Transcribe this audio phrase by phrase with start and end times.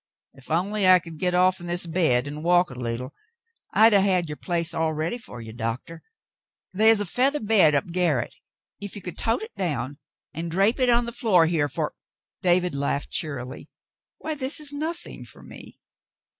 [0.33, 3.13] If only I could get off'n this bed an' walk a leetle,
[3.71, 6.01] I'd 'a' had your place all ready fer ye, Doctah.
[6.73, 8.33] The' is a featheh bade up garret,
[8.79, 9.99] if ye could tote hit down
[10.33, 11.93] an' drap on the floor here fer
[12.41, 13.69] —"David laughed cheerily.
[14.17, 15.77] "Why, this is nothing for me."